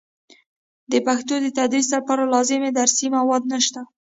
د 0.91 0.93
پښتو 1.07 1.35
د 1.43 1.47
تدریس 1.57 1.87
لپاره 1.95 2.23
لازم 2.33 2.61
درسي 2.77 3.07
مواد 3.15 3.43
نشته. 3.53 3.81